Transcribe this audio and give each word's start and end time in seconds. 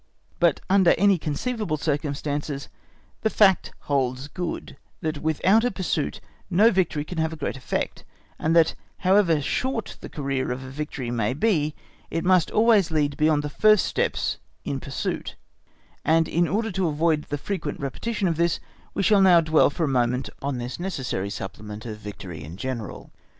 But 0.39 0.61
under 0.67 0.95
any 0.97 1.19
conceivable 1.19 1.77
circumstances 1.77 2.69
the 3.21 3.29
fact 3.29 3.71
holds 3.81 4.29
good, 4.29 4.75
that 5.01 5.19
without 5.19 5.63
a 5.63 5.69
pursuit 5.69 6.19
no 6.49 6.71
victory 6.71 7.05
can 7.05 7.19
have 7.19 7.31
a 7.31 7.35
great 7.35 7.55
effect, 7.55 8.03
and 8.39 8.55
that, 8.55 8.73
however 9.05 9.39
short 9.39 9.97
the 10.01 10.09
career 10.09 10.51
of 10.51 10.59
victory 10.59 11.11
may 11.11 11.35
be, 11.35 11.75
it 12.09 12.23
must 12.25 12.49
always 12.49 12.89
lead 12.89 13.15
beyond 13.15 13.43
the 13.43 13.47
first 13.47 13.85
steps 13.85 14.37
in 14.65 14.79
pursuit; 14.79 15.35
and 16.03 16.27
in 16.27 16.47
order 16.47 16.71
to 16.71 16.87
avoid 16.87 17.25
the 17.25 17.37
frequent 17.37 17.79
repetition 17.79 18.27
of 18.27 18.37
this, 18.37 18.59
we 18.95 19.03
shall 19.03 19.21
now 19.21 19.39
dwell 19.39 19.69
for 19.69 19.83
a 19.83 19.87
moment 19.87 20.31
on 20.41 20.57
this 20.57 20.79
necessary 20.79 21.29
supplement 21.29 21.85
of 21.85 21.99
victory 21.99 22.43
in 22.43 22.57
general. 22.57 23.11